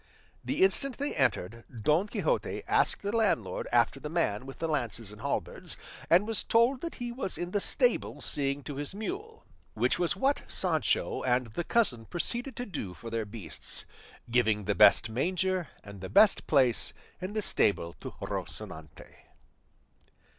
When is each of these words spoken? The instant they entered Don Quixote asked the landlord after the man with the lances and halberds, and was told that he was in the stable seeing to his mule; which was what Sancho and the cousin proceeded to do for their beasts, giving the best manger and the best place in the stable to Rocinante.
The 0.43 0.63
instant 0.63 0.97
they 0.97 1.13
entered 1.13 1.63
Don 1.83 2.07
Quixote 2.07 2.63
asked 2.67 3.03
the 3.03 3.15
landlord 3.15 3.67
after 3.71 3.99
the 3.99 4.09
man 4.09 4.47
with 4.47 4.57
the 4.57 4.67
lances 4.67 5.11
and 5.11 5.21
halberds, 5.21 5.77
and 6.09 6.25
was 6.25 6.41
told 6.43 6.81
that 6.81 6.95
he 6.95 7.11
was 7.11 7.37
in 7.37 7.51
the 7.51 7.61
stable 7.61 8.19
seeing 8.19 8.63
to 8.63 8.77
his 8.77 8.95
mule; 8.95 9.45
which 9.75 9.99
was 9.99 10.15
what 10.15 10.41
Sancho 10.47 11.21
and 11.21 11.53
the 11.53 11.63
cousin 11.63 12.05
proceeded 12.05 12.55
to 12.55 12.65
do 12.65 12.95
for 12.95 13.11
their 13.11 13.25
beasts, 13.27 13.85
giving 14.31 14.63
the 14.65 14.73
best 14.73 15.07
manger 15.07 15.67
and 15.83 16.01
the 16.01 16.09
best 16.09 16.47
place 16.47 16.93
in 17.21 17.33
the 17.33 17.41
stable 17.43 17.93
to 18.01 18.09
Rocinante. 18.21 19.13